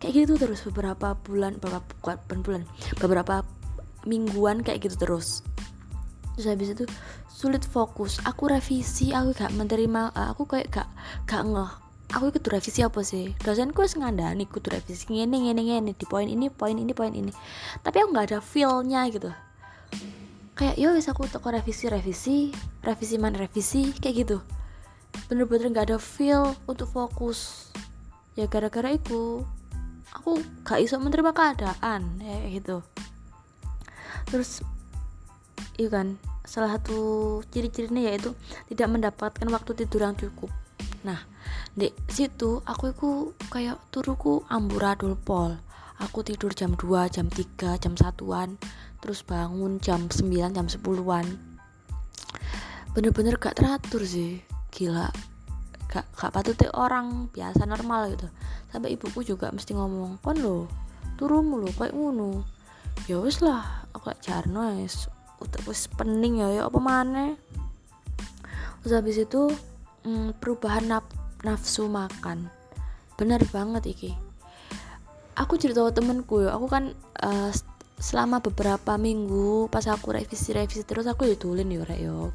Kayak 0.03 0.27
gitu 0.27 0.35
terus 0.35 0.67
beberapa 0.67 1.15
bulan 1.15 1.63
beberapa 1.63 2.35
bulan 2.43 2.67
beberapa 2.99 3.47
mingguan 4.03 4.67
kayak 4.67 4.83
gitu 4.91 4.99
terus. 4.99 5.47
Terus 6.35 6.47
habis 6.51 6.69
itu 6.75 6.85
sulit 7.31 7.63
fokus. 7.63 8.19
Aku 8.27 8.51
revisi 8.51 9.15
aku 9.15 9.31
gak 9.31 9.55
menerima 9.55 10.11
aku 10.11 10.51
kayak 10.51 10.75
gak 10.75 10.82
gak 11.33 11.49
ngeh. 11.49 11.73
Aku 12.13 12.29
ikut 12.29 12.45
revisi 12.45 12.85
apa 12.85 13.01
sih? 13.01 13.33
Dosenku 13.41 13.81
ngandani 13.81 14.45
ikut 14.45 14.61
revisi. 14.69 15.09
Ngene 15.09 15.49
ngene 15.49 15.65
ngene. 15.65 15.91
Di 15.97 16.05
poin 16.05 16.29
ini 16.29 16.53
poin 16.53 16.77
ini 16.77 16.93
poin 16.93 17.09
ini. 17.09 17.33
Tapi 17.81 18.05
aku 18.05 18.13
nggak 18.13 18.27
ada 18.29 18.41
feelnya 18.45 19.09
gitu. 19.09 19.33
Kayak 20.53 20.77
yo 20.77 20.93
bisa 20.93 21.17
aku 21.17 21.25
toko 21.33 21.49
revisi 21.49 21.89
revisi. 21.89 22.53
Revisi 22.85 23.17
mana 23.17 23.41
revisi. 23.41 23.97
Kayak 23.97 24.15
gitu. 24.29 24.37
Bener-bener 25.33 25.73
nggak 25.73 25.87
ada 25.89 25.97
feel 25.97 26.53
untuk 26.69 26.93
fokus. 26.93 27.73
Ya 28.37 28.45
gara-gara 28.45 28.93
itu 28.93 29.41
aku 30.13 30.37
gak 30.69 30.85
iso 30.85 31.01
menerima 31.01 31.33
keadaan. 31.33 32.21
Ya 32.21 32.45
gitu. 32.53 32.85
Terus 34.29 34.61
iya 35.81 35.89
kan 35.89 36.21
salah 36.45 36.77
satu 36.77 37.41
ciri-cirinya 37.49 38.05
yaitu 38.05 38.37
tidak 38.69 38.89
mendapatkan 38.93 39.49
waktu 39.49 39.73
tidur 39.73 40.05
yang 40.05 40.13
cukup 40.13 40.53
nah 41.03 41.19
di 41.75 41.91
situ 42.07 42.63
aku 42.63 42.95
itu 42.95 43.11
kayak 43.51 43.79
turuku 43.91 44.47
amburadul 44.47 45.19
pol 45.19 45.59
aku 45.99 46.23
tidur 46.23 46.55
jam 46.55 46.75
2 46.79 47.11
jam 47.11 47.27
3 47.27 47.83
jam 47.83 47.95
satuan 47.99 48.59
terus 49.03 49.27
bangun 49.27 49.83
jam 49.83 50.07
9 50.07 50.55
jam 50.55 50.67
10an 50.67 51.53
bener-bener 52.93 53.41
gak 53.41 53.57
teratur 53.57 54.05
sih. 54.05 54.45
Gila 54.73 55.09
gak, 55.89 56.07
gak 56.13 56.33
patut 56.33 56.57
orang 56.77 57.29
biasa 57.33 57.65
normal 57.65 58.13
gitu. 58.17 58.29
Sampai 58.69 58.97
ibuku 58.97 59.25
juga 59.25 59.53
mesti 59.53 59.77
ngomong 59.77 60.21
kon 60.21 60.39
lo 60.41 60.59
turunmu 61.17 61.61
lo 61.61 61.69
kayak 61.73 61.97
ngono. 61.97 62.45
Ya 63.09 63.21
wis 63.21 63.41
lah 63.41 63.89
aku 63.97 64.13
jarno 64.21 64.77
wis. 64.77 65.09
Udah 65.41 65.61
wis 65.65 65.89
pening 65.89 66.41
ya 66.41 66.49
ya 66.53 66.63
apa 66.69 66.79
mana 66.79 67.35
terus 68.83 68.99
habis 68.99 69.15
itu 69.15 69.47
mm, 70.07 70.39
perubahan 70.39 70.87
naf 70.87 71.07
nafsu 71.43 71.91
makan. 71.91 72.51
Bener 73.19 73.43
banget 73.51 73.87
iki. 73.91 74.11
Aku 75.35 75.57
cerita 75.57 75.83
temenku 75.91 76.45
ya 76.45 76.55
aku 76.55 76.69
kan 76.69 76.93
uh, 77.25 77.51
selama 78.03 78.43
beberapa 78.43 78.99
minggu 78.99 79.71
pas 79.71 79.87
aku 79.87 80.13
revisi 80.13 80.53
revisi 80.53 80.83
terus 80.83 81.07
aku 81.07 81.25
ya 81.25 81.37
tulin 81.39 81.73
ya 81.73 81.83
rek 81.87 82.01
yo. 82.03 82.35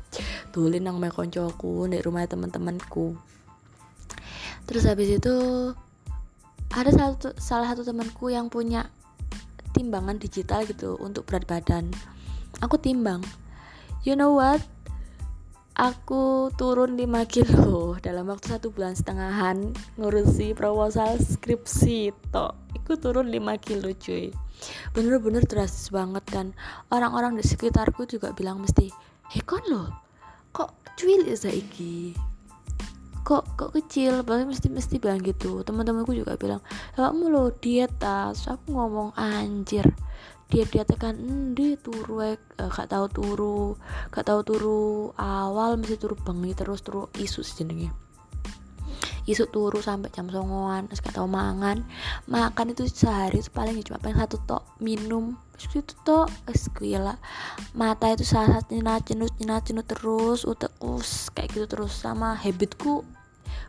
Tulin 0.51 0.87
nang 0.87 0.97
koncoku 0.99 1.85
di 1.91 1.99
rumah 2.01 2.25
teman-temanku 2.25 3.37
terus 4.67 4.83
habis 4.83 5.07
itu 5.07 5.35
ada 6.75 6.91
satu 6.91 7.31
salah 7.39 7.71
satu 7.71 7.87
temanku 7.87 8.27
yang 8.27 8.51
punya 8.51 8.91
timbangan 9.71 10.19
digital 10.19 10.67
gitu 10.67 10.99
untuk 10.99 11.23
berat 11.23 11.47
badan. 11.47 11.87
Aku 12.59 12.75
timbang 12.75 13.23
you 14.03 14.13
know 14.13 14.35
what 14.35 14.59
aku 15.77 16.49
turun 16.57 16.97
5 16.97 17.05
kilo 17.29 17.93
dalam 18.05 18.25
waktu 18.27 18.57
satu 18.57 18.73
bulan 18.73 18.97
setengahan 18.97 19.71
ngurusi 19.95 20.57
proposal 20.57 21.21
skripsi 21.21 22.11
toh. 22.33 22.57
Aku 22.81 22.97
turun 22.97 23.29
5 23.29 23.61
kilo 23.61 23.93
cuy. 23.93 24.33
Bener-bener 24.97 25.45
drastis 25.45 25.93
banget 25.93 26.25
dan 26.33 26.57
orang-orang 26.89 27.37
di 27.37 27.45
sekitarku 27.45 28.09
juga 28.09 28.33
bilang 28.33 28.57
mesti 28.57 28.89
hekon 29.29 29.63
loh 29.69 30.07
kok 30.55 30.73
cuil 30.97 31.21
ya 31.29 31.37
iki 31.53 32.17
kok 33.27 33.43
kok 33.59 33.75
kecil? 33.75 34.23
Bahkan 34.23 34.47
mesti 34.47 34.71
mesti 34.71 35.03
bilang 35.03 35.19
gitu. 35.19 35.59
Teman-temanku 35.59 36.15
juga 36.15 36.39
bilang 36.39 36.63
kamu 36.95 37.27
lo 37.27 37.51
diet 37.51 37.91
tas. 37.99 38.47
Aku 38.47 38.71
ngomong 38.71 39.11
anjir 39.19 39.83
diet 40.47 40.71
diet 40.71 40.87
tekan 40.87 41.19
endi 41.19 41.75
turu 41.75 42.23
eh 42.23 42.39
gak 42.55 42.87
tahu 42.87 43.05
turu 43.11 43.75
gak 44.11 44.25
tahu 44.27 44.39
turu 44.47 45.11
awal 45.19 45.75
mesti 45.75 45.99
turu 45.99 46.15
bengi 46.15 46.55
terus 46.55 46.79
turu 46.79 47.11
isu 47.19 47.43
sejenenge. 47.43 47.91
Isu 49.27 49.51
turu 49.51 49.83
sampai 49.83 50.07
jam 50.15 50.31
songoan 50.31 50.87
terus 50.87 51.03
gak 51.03 51.19
tau 51.19 51.27
mangan. 51.27 51.83
Makan 52.31 52.71
itu 52.71 52.87
sehari 52.87 53.43
itu 53.43 53.51
paling 53.51 53.83
cuma 53.83 53.99
pengen 53.99 54.23
satu 54.23 54.39
tok 54.47 54.63
minum. 54.79 55.35
Itu 55.59 55.83
tok 56.07 56.31
es 56.47 56.71
gila. 56.71 57.19
Mata 57.75 58.15
itu 58.15 58.23
salah 58.23 58.63
satu 58.63 58.79
cenut 59.03 59.35
nyinat 59.35 59.67
cenut 59.67 59.83
terus 59.83 60.47
utek 60.47 60.71
us 60.79 61.27
kayak 61.35 61.51
gitu 61.51 61.67
terus. 61.67 61.91
Sama 61.91 62.39
habitku 62.39 63.03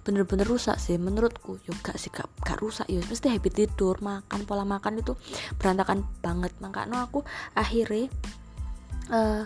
bener-bener 0.02 0.44
rusak 0.44 0.76
sih 0.80 0.97
menurutku 0.97 1.58
juga 1.62 1.94
sih 1.94 2.11
gak, 2.11 2.28
gak 2.42 2.58
rusak 2.58 2.87
ya 2.90 3.00
mesti 3.04 3.30
habit 3.30 3.52
tidur 3.54 3.99
makan 4.00 4.44
pola 4.44 4.64
makan 4.64 5.00
itu 5.00 5.14
berantakan 5.56 6.04
banget. 6.23 6.52
Makanya 6.62 7.06
aku 7.06 7.23
akhirnya 7.54 8.11
uh, 9.12 9.44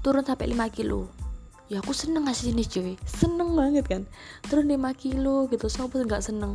turun 0.00 0.24
sampai 0.24 0.52
5 0.52 0.76
kilo. 0.76 1.10
Ya 1.66 1.82
aku 1.82 1.90
seneng 1.90 2.30
ngasih 2.30 2.54
ini 2.54 2.62
cuy. 2.62 2.94
Seneng 3.02 3.58
banget 3.58 3.90
kan? 3.90 4.02
Turun 4.46 4.70
5 4.70 4.78
kilo 4.94 5.50
gitu 5.50 5.66
sobat 5.66 6.06
nggak 6.06 6.22
seneng? 6.22 6.54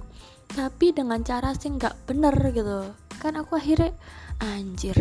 Tapi 0.52 0.96
dengan 0.96 1.20
cara 1.24 1.52
sih 1.52 1.68
nggak 1.68 2.08
bener 2.08 2.36
gitu. 2.56 2.92
Kan 3.20 3.36
aku 3.36 3.60
akhirnya 3.60 3.92
anjir 4.40 4.98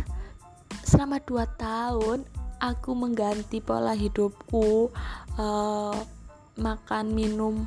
selama 0.84 1.22
2 1.22 1.46
tahun 1.54 2.18
aku 2.60 2.90
mengganti 2.92 3.62
pola 3.62 3.96
hidupku 3.96 4.92
uh, 5.40 5.96
makan 6.60 7.06
minum 7.16 7.64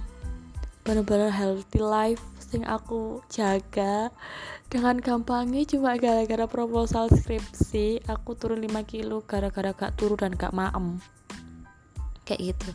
bener-bener 0.84 1.32
healthy 1.32 1.80
life 1.80 2.20
sing 2.38 2.68
aku 2.68 3.24
jaga. 3.32 4.12
Dengan 4.68 5.00
gampangnya 5.00 5.64
cuma 5.64 5.96
gara-gara 5.96 6.44
proposal 6.46 7.08
skripsi 7.08 8.04
aku 8.04 8.36
turun 8.36 8.60
5 8.60 8.84
kilo 8.84 9.24
gara-gara 9.24 9.72
gak 9.72 9.96
turu 9.96 10.20
dan 10.20 10.36
gak 10.36 10.52
maem. 10.52 11.00
Kayak 12.28 12.54
gitu. 12.54 12.70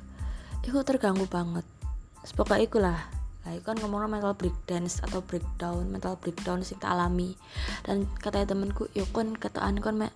Itu 0.65 0.81
terganggu 0.89 1.29
banget. 1.29 1.69
Pokoknya 2.33 2.65
itulah 2.65 2.99
lah. 3.45 3.53
Itu 3.53 3.65
kan 3.65 3.77
ngomongnya 3.81 4.09
mental 4.21 4.37
breakdown 4.37 4.85
atau 4.89 5.21
breakdown 5.25 5.89
mental 5.89 6.17
breakdown 6.21 6.65
sing 6.65 6.81
tak 6.81 6.97
alami. 6.97 7.37
Dan 7.85 8.09
katanya 8.21 8.57
temenku 8.57 8.89
yuk 8.97 9.09
kon 9.13 9.37
ketaan 9.37 9.81
kon 9.85 10.01
me, 10.01 10.09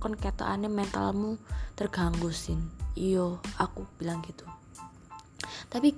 kon 0.00 0.16
ketokane 0.16 0.68
mentalmu 0.68 1.40
terganggu 1.76 2.28
sin. 2.28 2.72
Iyo 2.92 3.40
aku 3.56 3.88
bilang 3.96 4.20
gitu 4.24 4.51
tapi 5.68 5.96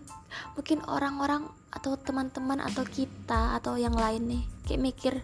mungkin 0.58 0.82
orang-orang 0.86 1.46
atau 1.74 1.98
teman-teman 1.98 2.62
atau 2.62 2.86
kita 2.86 3.58
atau 3.58 3.74
yang 3.74 3.94
lain 3.94 4.30
nih 4.30 4.42
kayak 4.66 4.82
mikir 4.82 5.14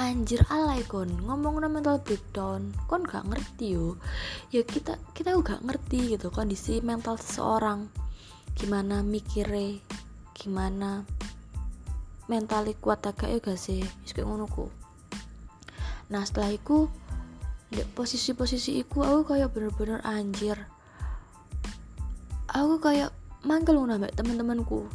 anjir 0.00 0.40
alay 0.48 0.80
kon 0.88 1.12
ngomong 1.28 1.60
mental 1.68 2.00
breakdown. 2.00 2.72
Kon 2.88 3.04
gak 3.04 3.28
ngerti 3.28 3.76
yo. 3.76 4.00
Ya 4.48 4.64
kita 4.64 4.96
kita 5.12 5.36
juga 5.36 5.60
ngerti 5.60 6.16
gitu 6.16 6.32
kondisi 6.32 6.80
mental 6.80 7.20
seseorang. 7.20 7.92
Gimana 8.56 9.04
mikirnya 9.04 9.80
gimana 10.32 11.04
mentali 12.28 12.72
kuat 12.80 13.04
agak 13.04 13.28
ya 13.28 13.38
gak 13.40 13.60
sih? 13.60 13.84
Kayak 14.08 14.28
ngono 14.28 14.48
nah 16.12 16.28
setelah 16.28 16.52
itu 16.52 16.92
di 17.72 17.80
posisi-posisi 17.96 18.76
iku 18.84 19.00
aku 19.00 19.32
kayak 19.32 19.48
bener-bener 19.48 20.04
anjir. 20.04 20.60
Aku 22.52 22.76
kayak 22.84 23.16
mangkel 23.42 23.78
ngono 23.78 23.98
mbak 23.98 24.14
teman-temanku. 24.14 24.86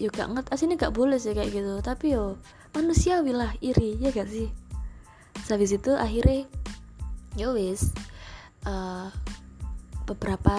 Yo 0.00 0.08
gak 0.08 0.32
nget 0.32 0.46
aslinya 0.48 0.76
gak 0.80 0.96
boleh 0.96 1.20
sih 1.20 1.36
kayak 1.36 1.52
gitu. 1.52 1.76
Tapi 1.84 2.16
yo 2.16 2.40
manusia 2.72 3.20
lah 3.20 3.52
iri 3.60 4.00
ya 4.00 4.08
gak 4.12 4.28
sih? 4.28 4.48
Habis 5.48 5.76
itu 5.76 5.92
akhirnya 5.92 6.48
ya 7.36 7.52
wis 7.52 7.92
uh, 8.64 9.12
beberapa 10.08 10.56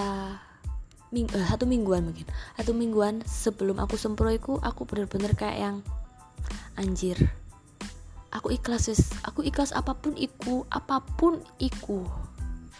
ming 1.09 1.27
uh, 1.33 1.45
satu 1.49 1.65
mingguan 1.65 2.05
mungkin. 2.05 2.29
Satu 2.55 2.77
mingguan 2.77 3.25
sebelum 3.25 3.81
aku 3.81 3.97
semproiku 3.97 4.61
aku 4.61 4.85
bener-bener 4.85 5.33
kayak 5.33 5.57
yang 5.57 5.77
anjir. 6.77 7.17
Aku 8.31 8.53
ikhlas 8.53 8.87
wis. 8.87 9.11
Aku 9.25 9.41
ikhlas 9.41 9.73
apa 9.73 9.97
pun 9.97 10.13
iku 10.13 10.69
apa 10.69 11.01
pun 11.17 11.41
iku. 11.57 12.05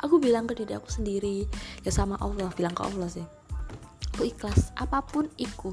Aku 0.05 0.21
bilang 0.21 0.45
ke 0.45 0.53
diri 0.53 0.77
aku 0.77 0.89
sendiri 0.89 1.45
ya 1.81 1.91
sama 1.93 2.17
Allah 2.21 2.49
bilang 2.57 2.73
ke 2.73 2.81
Allah 2.81 3.05
sih 3.05 3.40
aku 4.11 4.27
ikhlas 4.27 4.75
apa 4.75 4.99
pun 5.07 5.31
iku. 5.39 5.71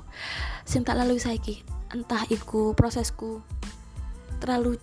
Sing 0.62 0.86
tak 0.86 1.02
lalui 1.02 1.18
saiki 1.18 1.66
entah 1.90 2.22
iku 2.30 2.72
prosesku 2.72 3.42
terlalu 4.38 4.78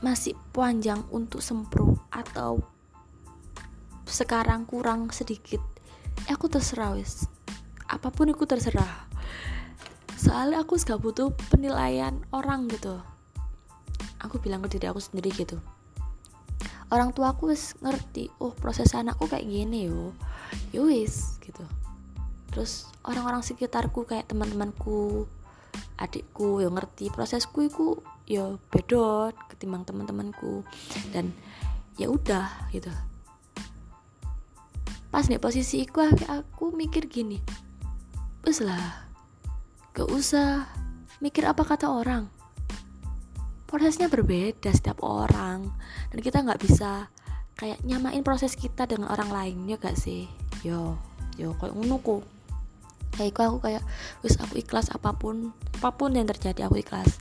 masih 0.00 0.38
panjang 0.54 1.02
untuk 1.10 1.42
sempro 1.42 1.98
atau 2.14 2.62
sekarang 4.06 4.64
kurang 4.64 5.10
sedikit 5.10 5.60
aku 6.30 6.46
terserah 6.46 6.94
wis. 6.94 7.26
Apa 7.90 8.14
pun 8.14 8.30
iku 8.30 8.46
terserah. 8.46 9.10
Soalnya 10.14 10.62
aku 10.62 10.78
gak 10.78 11.02
butuh 11.02 11.34
penilaian 11.50 12.22
orang 12.30 12.70
gitu. 12.70 13.02
Aku 14.22 14.38
bilang 14.38 14.62
ke 14.62 14.70
diri 14.78 14.86
aku 14.86 15.02
sendiri 15.02 15.34
gitu. 15.34 15.58
Orang 16.92 17.10
tua 17.16 17.34
aku 17.34 17.50
wis 17.50 17.74
ngerti 17.82 18.30
oh 18.38 18.54
proses 18.54 18.94
anakku 18.94 19.26
kayak 19.26 19.48
gini 19.48 19.90
yo. 19.90 20.14
Yowis 20.70 21.40
ya 21.42 21.50
gitu 21.50 21.79
terus 22.50 22.90
orang-orang 23.06 23.42
sekitarku 23.42 24.06
kayak 24.06 24.26
teman-temanku 24.26 25.26
adikku 26.00 26.64
yang 26.64 26.74
ngerti 26.74 27.12
prosesku 27.12 27.70
itu 27.70 27.86
ya 28.26 28.58
bedot 28.72 29.34
ketimbang 29.52 29.86
teman-temanku. 29.86 30.66
Dan 31.14 31.30
ya 32.00 32.10
udah 32.10 32.70
gitu. 32.74 32.90
Pas 35.10 35.26
nih 35.26 35.42
posisi 35.42 35.82
aku 35.82 36.06
aku 36.30 36.64
mikir 36.70 37.10
gini 37.10 37.42
bes 38.40 38.64
lah 38.64 39.04
gak 39.92 40.08
usah 40.08 40.64
mikir 41.20 41.44
apa 41.44 41.60
kata 41.66 41.92
orang. 41.92 42.30
Prosesnya 43.68 44.08
berbeda 44.08 44.72
setiap 44.72 45.04
orang 45.04 45.68
dan 46.10 46.18
kita 46.18 46.42
nggak 46.42 46.58
bisa 46.58 47.06
kayak 47.54 47.78
nyamain 47.84 48.24
proses 48.24 48.56
kita 48.56 48.88
dengan 48.88 49.12
orang 49.12 49.30
lain 49.30 49.68
ya 49.68 49.76
gak 49.76 49.98
sih? 49.98 50.24
Yo 50.64 50.96
yo 51.36 51.52
kayak 51.60 51.76
ngono 51.76 52.00
kayak 53.14 53.36
aku 53.36 53.58
kayak 53.62 53.84
wis 54.22 54.38
aku 54.38 54.62
ikhlas 54.62 54.90
apa 54.94 55.14
pun 55.14 55.50
apa 55.80 55.90
pun 55.94 56.14
yang 56.14 56.28
terjadi 56.28 56.66
aku 56.66 56.82
ikhlas. 56.82 57.18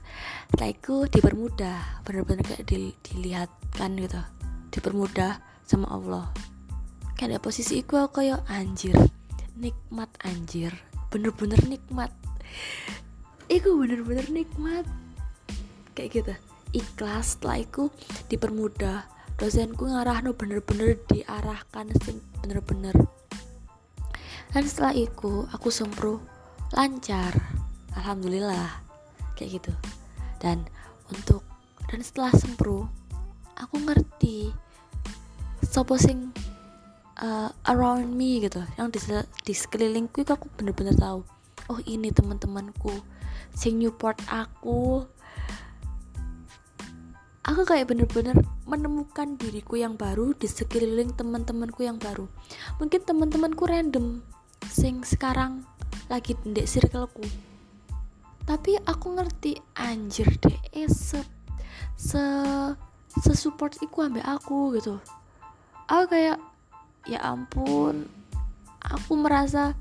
Setelah 0.54 0.70
itu 0.72 0.96
dipermudah 1.10 2.04
bener-bener 2.06 2.46
kayak 2.46 2.66
di, 2.70 2.94
dilihatkan 3.06 3.92
gitu 3.98 4.22
dipermudah 4.70 5.42
sama 5.66 5.90
Allah. 5.90 6.26
Kayak 7.18 7.44
posisi 7.44 7.84
itu 7.84 8.00
aku 8.00 8.24
kayak 8.24 8.46
anjir 8.48 8.96
nikmat 9.60 10.08
anjir 10.24 10.72
bener-bener 11.10 11.60
nikmat. 11.68 12.14
Itu 13.50 13.76
bener-bener 13.76 14.30
nikmat. 14.30 14.86
Kayak 15.98 16.10
gitu 16.16 16.34
ikhlas. 16.74 17.38
Setelah 17.38 17.66
itu 17.66 17.90
dipermudah 18.30 19.10
dosenku 19.40 19.88
ngarah 19.88 20.20
no 20.20 20.36
bener-bener 20.36 21.00
diarahkan 21.08 21.96
bener-bener 22.44 22.92
dan 24.50 24.64
setelah 24.66 24.94
itu 24.98 25.46
aku 25.54 25.70
sempro 25.70 26.18
lancar. 26.74 27.38
Alhamdulillah. 27.94 28.82
Kayak 29.38 29.62
gitu. 29.62 29.74
Dan 30.42 30.66
untuk 31.14 31.46
dan 31.90 32.02
setelah 32.02 32.34
sempro 32.34 32.90
aku 33.58 33.76
ngerti 33.82 34.54
sopo 35.62 35.98
sing 36.02 36.34
uh, 37.22 37.54
around 37.70 38.10
me 38.10 38.42
gitu. 38.42 38.66
Yang 38.78 38.88
di, 38.98 39.00
di 39.46 39.54
sekelilingku 39.54 40.26
itu 40.26 40.34
aku 40.34 40.50
bener-bener 40.58 40.98
tahu. 40.98 41.22
Oh 41.70 41.80
ini 41.86 42.10
teman-temanku. 42.10 42.94
Sing 43.54 43.78
Newport 43.78 44.18
aku. 44.26 45.06
Aku 47.46 47.66
kayak 47.66 47.90
bener-bener 47.90 48.38
menemukan 48.70 49.34
diriku 49.38 49.78
yang 49.78 49.98
baru 49.98 50.38
di 50.38 50.46
sekeliling 50.46 51.14
teman-temanku 51.18 51.82
yang 51.82 51.98
baru. 51.98 52.30
Mungkin 52.78 53.02
teman-temanku 53.06 53.66
random 53.66 54.22
sing 54.80 55.04
sekarang 55.04 55.68
lagi 56.08 56.40
ndek 56.48 56.64
circleku. 56.64 57.28
Tapi 58.48 58.80
aku 58.80 59.12
ngerti 59.12 59.60
anjir 59.76 60.32
deh 60.40 60.56
eh, 60.72 60.88
se 60.88 61.20
se 62.00 62.24
se 63.12 63.34
support 63.36 63.76
iku 63.84 64.08
ambek 64.08 64.24
aku 64.24 64.80
gitu. 64.80 65.04
Aku 65.92 66.08
kayak 66.08 66.40
ya 67.04 67.20
ampun 67.28 68.08
aku 68.80 69.20
merasa 69.20 69.76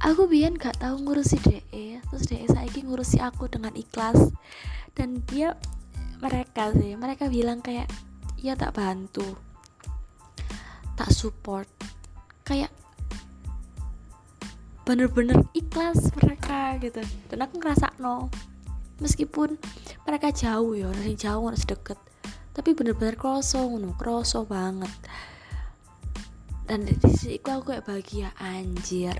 aku 0.00 0.24
biar 0.24 0.56
gak 0.56 0.80
tahu 0.80 0.96
ngurusi 1.04 1.36
DE 1.44 2.00
terus 2.08 2.24
DE 2.32 2.48
saiki 2.48 2.80
ngurusi 2.88 3.20
aku 3.20 3.44
dengan 3.52 3.76
ikhlas. 3.76 4.32
Dan 4.96 5.20
dia 5.28 5.52
mereka 6.24 6.72
sih 6.72 6.96
mereka 6.96 7.28
bilang 7.28 7.60
kayak 7.60 7.92
ya 8.40 8.56
tak 8.56 8.72
bantu 8.72 9.36
tak 10.96 11.12
support. 11.12 11.68
Kayak 12.42 12.72
bener-bener 14.88 15.44
ikhlas 15.52 16.08
mereka 16.16 16.80
gitu. 16.80 17.04
Dan 17.28 17.44
aku 17.44 17.60
ngerasa 17.60 17.92
no. 18.00 18.32
Meskipun 19.04 19.60
mereka 20.08 20.32
jauh 20.32 20.72
ya 20.72 20.88
dari 20.88 21.12
jauh 21.12 21.44
harus 21.44 21.68
deket 21.68 22.00
tapi 22.58 22.74
bener-bener 22.74 23.14
kroso 23.14 23.62
ngono 23.70 23.94
kroso 23.94 24.42
banget. 24.42 24.90
Dan 26.66 26.90
di 26.90 26.98
sisi 27.06 27.38
aku 27.38 27.70
kayak 27.70 27.86
bahagia 27.86 28.34
anjir. 28.42 29.14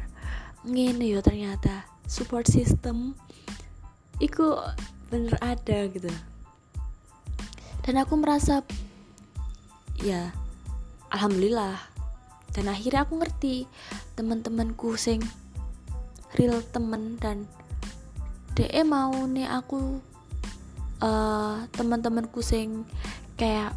Ngene 0.66 1.07
ya 1.07 1.22
ternyata 1.22 1.87
support 2.11 2.50
system 2.50 3.14
iku 4.18 4.59
bener 5.07 5.38
ada 5.38 5.87
gitu. 5.87 6.11
Dan 7.87 8.02
aku 8.02 8.18
merasa 8.18 8.66
ya 10.02 10.35
alhamdulillah. 11.14 11.78
Dan 12.50 12.66
akhirnya 12.66 13.07
aku 13.07 13.22
ngerti 13.22 13.70
teman-temanku 14.18 14.98
sing 14.98 15.22
real 16.37 16.61
temen 16.75 17.17
dan 17.17 17.49
DE 18.53 18.83
mau 18.85 19.14
nih 19.14 19.49
aku 19.49 20.03
uh, 21.01 21.64
teman-temanku 21.73 22.43
sing 22.43 22.85
kayak 23.38 23.73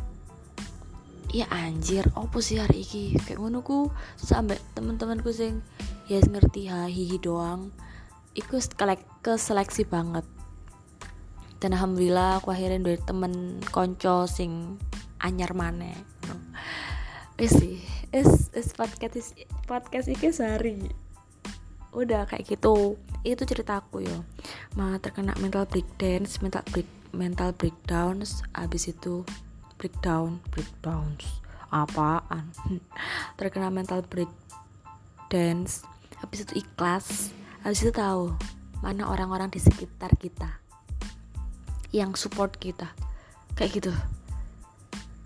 ya 1.31 1.47
anjir 1.47 2.03
opo 2.17 2.43
sih 2.43 2.59
hari 2.59 2.83
ini 2.83 3.15
kayak 3.23 3.39
ngono 3.39 3.63
ku 3.63 3.87
sampai 4.19 4.59
teman-temanku 4.75 5.31
sing 5.31 5.63
ya 6.11 6.19
ngerti 6.19 6.67
ha 6.67 6.91
hihi 6.91 7.21
doang. 7.21 7.71
Iku 8.31 8.59
ke 9.23 9.35
seleksi 9.35 9.83
banget. 9.87 10.23
Dan 11.61 11.77
alhamdulillah 11.77 12.41
aku 12.41 12.51
akhirnya 12.51 12.81
dari 12.81 12.99
temen 12.99 13.61
konco 13.69 14.25
sing 14.25 14.81
anyar 15.21 15.53
mana 15.53 15.93
wis 17.41 17.57
sih 17.57 17.81
es 18.13 18.53
es 18.53 18.73
podcast 18.77 19.33
podcast 19.65 20.05
iki 20.13 20.29
sehari 20.29 20.93
udah 21.91 22.27
kayak 22.27 22.47
gitu. 22.47 22.95
Itu 23.21 23.43
ceritaku 23.43 24.03
yo. 24.03 24.23
Mah 24.79 24.97
terkena 25.03 25.35
mental 25.37 25.67
breakdance 25.67 26.39
mental 26.39 26.63
break 26.71 26.87
mental 27.11 27.51
breakdowns. 27.55 28.41
Abis 28.55 28.91
itu 28.91 29.27
breakdown 29.75 30.39
breakdowns. 30.51 31.43
Apaan? 31.71 32.51
Terkena 33.39 33.71
mental 33.71 34.03
break 34.03 34.31
dance 35.31 35.87
habis 36.19 36.43
itu 36.47 36.63
ikhlas. 36.63 37.31
Habis 37.63 37.87
itu 37.87 37.91
tahu 37.93 38.35
mana 38.81 39.07
orang-orang 39.07 39.53
di 39.53 39.61
sekitar 39.61 40.15
kita 40.17 40.59
yang 41.95 42.15
support 42.15 42.55
kita. 42.57 42.91
Kayak 43.55 43.71
gitu. 43.83 43.93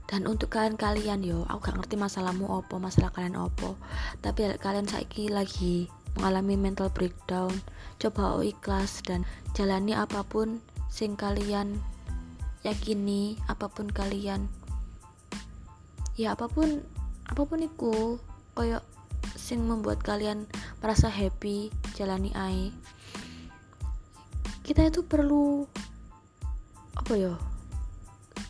Dan 0.05 0.29
untuk 0.29 0.53
kalian-kalian 0.53 1.25
yo 1.25 1.49
aku 1.49 1.73
gak 1.73 1.81
ngerti 1.81 1.97
masalahmu 1.97 2.45
opo 2.45 2.77
masalah 2.77 3.09
kalian 3.09 3.41
opo 3.41 3.73
tapi 4.21 4.53
kalian 4.61 4.85
saiki 4.85 5.33
lagi 5.33 5.89
mengalami 6.15 6.55
mental 6.55 6.89
breakdown 6.91 7.51
coba 7.99 8.39
ikhlas 8.43 9.03
dan 9.03 9.23
jalani 9.55 9.95
apa 9.95 10.23
pun 10.23 10.59
sing 10.91 11.15
kalian 11.15 11.79
yakini 12.63 13.37
apa 13.51 13.67
pun 13.69 13.91
kalian 13.91 14.47
ya 16.15 16.33
apa 16.33 16.47
pun 16.47 16.81
apa 17.27 17.41
pun 17.43 17.59
itu 17.61 18.17
koyok 18.55 18.83
sing 19.35 19.61
membuat 19.67 19.99
kalian 20.01 20.47
merasa 20.79 21.11
happy 21.11 21.69
jalani 21.93 22.31
ai 22.33 22.71
kita 24.65 24.89
itu 24.89 25.05
perlu 25.05 25.69
apa 26.97 27.13
yo 27.13 27.37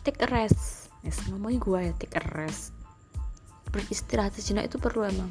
take 0.06 0.22
a 0.22 0.28
rest. 0.30 0.86
Yes, 1.02 1.18
ngomongin 1.26 1.58
gue 1.58 1.80
ya 1.90 1.92
take 1.98 2.14
a 2.14 2.22
rest. 2.38 2.70
Beristirahat 3.74 4.38
sejenak 4.38 4.70
itu 4.70 4.78
perlu 4.78 5.02
emang 5.02 5.28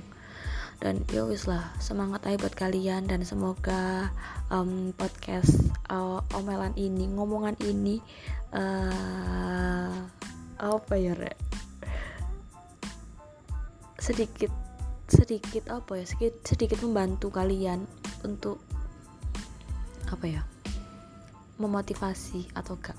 dan 0.83 1.01
ya 1.09 1.23
wis 1.25 1.47
lah 1.47 1.71
semangat 1.79 2.25
aja 2.27 2.37
buat 2.39 2.55
kalian 2.55 3.07
dan 3.07 3.23
semoga 3.23 4.11
um, 4.51 4.91
podcast 4.95 5.71
uh, 5.87 6.19
omelan 6.35 6.75
ini 6.75 7.07
ngomongan 7.09 7.55
ini 7.63 8.03
uh, 8.51 9.93
apa 10.59 10.93
ya 10.95 11.13
re? 11.15 11.33
sedikit 13.99 14.53
sedikit 15.09 15.69
apa 15.73 16.01
ya? 16.01 16.05
Sedikit 16.05 16.33
sedikit 16.45 16.79
membantu 16.85 17.33
kalian 17.33 17.85
untuk 18.21 18.61
apa 20.09 20.25
ya? 20.25 20.41
Memotivasi 21.57 22.51
atau 22.53 22.75
gak 22.77 22.97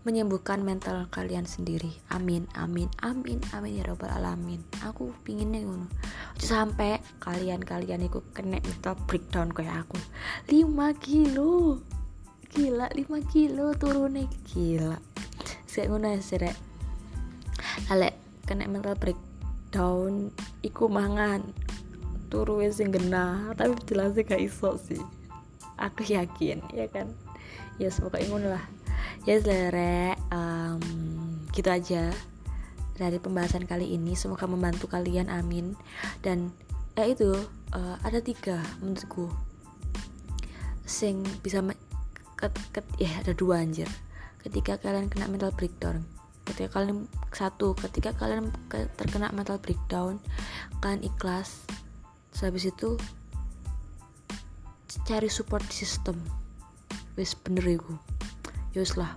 menyembuhkan 0.00 0.64
mental 0.64 1.04
kalian 1.12 1.44
sendiri. 1.44 1.92
Amin 2.08 2.48
amin 2.56 2.88
amin 3.04 3.36
amin 3.52 3.72
ya 3.80 3.84
robbal 3.84 4.08
alamin. 4.08 4.64
Aku 4.80 5.12
pinginnya 5.24 5.60
ngono. 5.60 5.92
Sampai 6.40 7.04
kalian 7.20 7.60
kalian 7.60 8.08
itu 8.08 8.24
kena 8.32 8.64
mental 8.64 8.96
breakdown 9.04 9.52
kayak 9.52 9.84
aku. 9.84 10.00
5 10.48 11.04
kilo. 11.04 11.84
Gila 12.50 12.88
5 12.96 13.32
kilo 13.32 13.76
turunnya 13.76 14.24
gila. 14.48 14.96
Saya 15.68 15.92
ngono 15.92 16.16
ya 16.16 16.20
sih 16.24 16.40
Alek 17.92 18.16
kena 18.48 18.64
mental 18.72 18.96
breakdown 18.96 20.32
iku 20.64 20.88
mangan. 20.88 21.44
Turu 22.30 22.62
sing 22.70 22.94
genah 22.94 23.52
tapi 23.58 23.74
jelas 23.84 24.16
gak 24.16 24.40
iso 24.40 24.80
sih. 24.80 25.02
Aku 25.76 26.06
yakin 26.08 26.64
ya 26.72 26.88
kan? 26.88 27.12
Ya 27.76 27.90
semoga 27.90 28.20
ingun 28.20 28.44
lah 28.48 28.79
ya 29.28 29.36
selera 29.40 30.16
um, 30.32 30.80
gitu 31.52 31.68
aja 31.68 32.08
dari 32.96 33.16
pembahasan 33.16 33.64
kali 33.64 33.96
ini. 33.96 34.16
Semoga 34.16 34.44
membantu 34.44 34.88
kalian 34.88 35.28
amin. 35.32 35.76
Dan 36.20 36.52
eh 36.96 37.12
itu 37.12 37.32
uh, 37.72 37.96
ada 38.04 38.20
tiga 38.20 38.60
menurutku 38.84 39.30
sing 40.84 41.22
bisa 41.40 41.62
ket, 42.34 42.52
ket, 42.74 42.86
ya 42.98 43.10
ada 43.20 43.32
dua 43.32 43.62
anjir. 43.62 43.88
Ketika 44.40 44.80
kalian 44.80 45.08
kena 45.12 45.28
mental 45.28 45.52
breakdown. 45.52 46.04
Ketika 46.48 46.80
kalian 46.80 47.06
satu 47.30 47.78
ketika 47.78 48.10
kalian 48.16 48.50
ke, 48.66 48.90
terkena 48.98 49.30
mental 49.30 49.60
breakdown 49.60 50.18
kalian 50.82 51.04
ikhlas. 51.06 51.62
Habis 52.40 52.72
itu 52.72 52.96
cari 55.04 55.28
support 55.28 55.62
system 55.68 56.18
wis 57.14 57.36
bener 57.36 57.62
iku 57.68 57.94
yus 58.74 58.94
lah. 58.98 59.16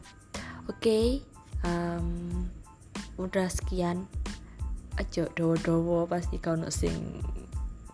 Oke 0.65 0.79
okay, 0.79 1.07
um, 1.67 2.47
udah 3.19 3.49
sekian. 3.49 4.07
Aja 4.93 5.25
dowo-dowo 5.33 6.05
pasti 6.05 6.37
kau 6.37 6.53
sing 6.69 7.21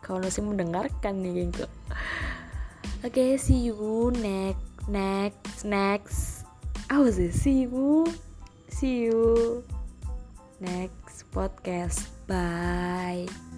kau 0.04 0.20
sing 0.28 0.52
mendengarkan 0.52 1.24
nih 1.24 1.48
gitu. 1.48 1.66
Oke 3.04 3.12
okay, 3.16 3.32
see 3.40 3.72
you 3.72 4.12
next 4.20 4.68
next 4.92 5.64
next. 5.64 6.44
Sih 6.90 7.32
see 7.32 7.58
you. 7.70 8.04
See 8.68 9.08
you. 9.08 9.64
Next 10.60 11.24
podcast. 11.32 12.12
Bye 12.28 13.49